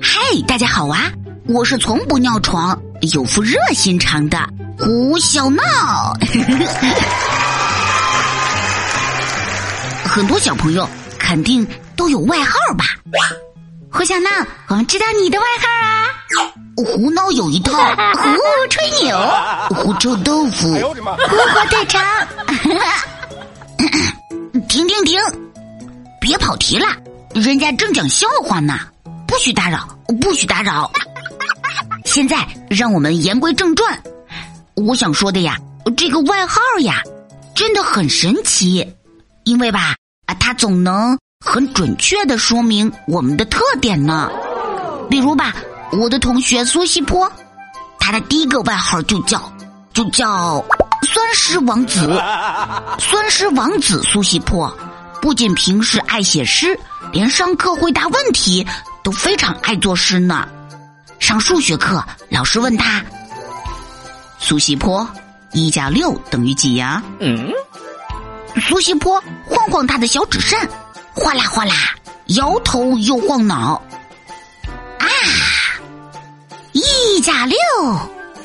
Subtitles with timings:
[0.00, 1.10] 嗨，大家好啊！
[1.46, 2.78] 我是从不尿床、
[3.12, 4.38] 有副热心肠的
[4.78, 5.62] 胡小闹。
[10.04, 10.86] 很多小朋友
[11.18, 11.66] 肯定
[11.96, 12.84] 都有外号吧？
[13.90, 14.28] 胡小闹，
[14.68, 16.04] 我们知道你的外号啊。
[16.76, 17.72] 胡闹有一套，
[18.14, 18.28] 胡
[18.68, 19.18] 吹牛，
[19.70, 22.04] 胡臭豆腐，胡火腿肠。
[24.68, 25.18] 停停停！
[26.20, 26.86] 别跑题了，
[27.34, 28.78] 人家正讲笑话呢，
[29.30, 29.86] 不许打扰，
[30.20, 30.90] 不许打扰。
[32.04, 34.02] 现在让我们言归正传。
[34.74, 35.56] 我想说的呀，
[35.96, 37.00] 这个外号呀，
[37.54, 38.84] 真的很神奇，
[39.44, 39.94] 因为吧，
[40.26, 44.28] 啊，它总能很准确的说明我们的特点呢。
[45.08, 45.54] 比如吧，
[45.92, 47.30] 我的同学苏西坡，
[48.00, 49.40] 他的第一个外号就叫
[49.94, 50.60] 就叫
[51.04, 52.20] 酸诗王子。
[52.98, 54.76] 酸诗王子苏西坡，
[55.22, 56.76] 不仅平时爱写诗，
[57.12, 58.66] 连上课回答问题
[59.02, 60.48] 都非常爱作诗呢。
[61.18, 63.02] 上数学课，老师问他
[64.38, 65.08] ：“苏西坡，
[65.52, 67.52] 一加六等于几呀？”嗯，
[68.60, 70.68] 苏西坡晃晃他的小纸扇，
[71.14, 71.74] 哗啦哗啦，
[72.26, 73.82] 摇头又晃脑。
[74.98, 75.06] 啊，
[76.72, 77.56] 一加六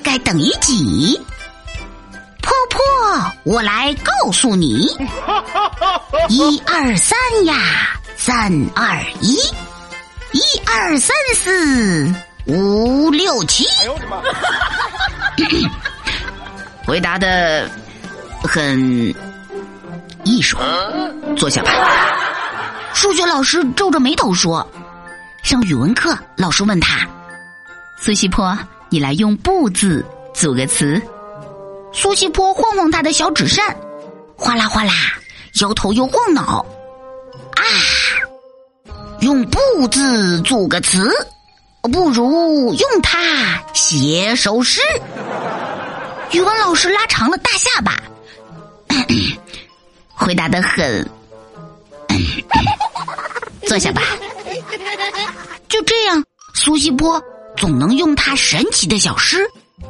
[0.03, 1.19] 该等于几？
[2.41, 4.85] 婆婆，我来告诉你，
[6.29, 7.55] 一二三呀，
[8.17, 9.39] 三二一，
[10.35, 12.13] 一二三四。
[12.45, 14.21] 五六七，哎呦我的妈！
[16.85, 17.69] 回答的
[18.43, 19.15] 很
[20.25, 20.57] 艺术，
[21.37, 21.71] 坐下吧。
[22.93, 24.69] 数学老师皱着眉头说
[25.41, 27.07] ：“上语文课，老师问他，
[27.97, 28.57] 苏西坡，
[28.89, 31.01] 你来用‘不’字组个词。”
[31.93, 33.73] 苏西坡晃晃他的小纸扇，
[34.35, 34.91] 哗啦哗啦，
[35.61, 36.65] 摇头又晃脑。
[37.55, 37.63] 啊，
[39.25, 39.59] 用‘不’
[39.89, 41.09] 字组个词。
[41.91, 44.81] 不如用它写首诗。
[46.31, 47.97] 语文老师拉长了大下巴，
[50.13, 51.09] 回答的很。
[53.67, 54.01] 坐下吧。
[55.69, 57.19] 就这样，苏西波
[57.57, 59.39] 总能用他神奇的小诗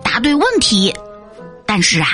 [0.02, 0.96] 答对问题。
[1.66, 2.08] 但是啊，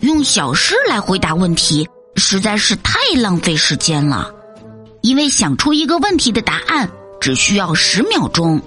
[0.00, 4.32] 用小诗来回答问题实在是太浪费时间了，
[5.08, 6.86] 因为想出一个问题的答案
[7.18, 8.60] 只需要十秒钟。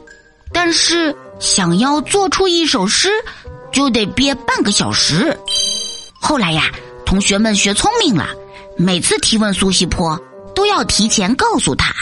[0.52, 3.09] 但是想要做出一首诗，
[3.72, 5.38] 就得憋半个小时。
[6.19, 6.72] 后来呀，
[7.06, 8.29] 同学们学聪明了，
[8.75, 10.19] 每次提问苏西坡，
[10.56, 11.94] 都要提前告诉他。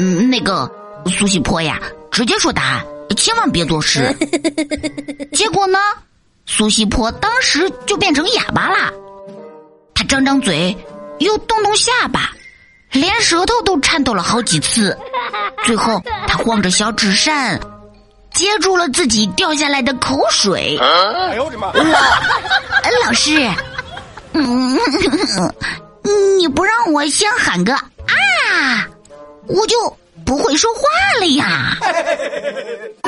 [0.00, 0.70] 嗯，那个
[1.06, 1.78] 苏西坡呀，
[2.10, 2.86] 直接说答案，
[3.18, 4.16] 千万别作诗。
[5.32, 5.78] 结果呢，
[6.46, 8.90] 苏西坡当时就变成哑巴了。
[9.94, 10.76] 他张张嘴，
[11.18, 12.32] 又动动下巴，
[12.96, 14.96] 连舌头都颤抖了好几次。
[15.64, 17.58] 最后，他晃着小纸扇，
[18.32, 20.78] 接住了自己掉下来的口水。
[20.80, 21.72] 哎呦我的妈！
[21.74, 23.50] 老老师，
[24.32, 24.78] 嗯，
[26.38, 28.86] 你不让我先喊个啊，
[29.46, 30.80] 我就不会说话
[31.20, 31.76] 了呀。